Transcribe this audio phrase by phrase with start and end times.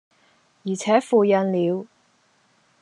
[0.63, 1.85] 而且付印了，